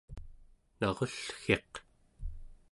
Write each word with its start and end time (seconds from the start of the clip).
narullgiq 0.79 1.73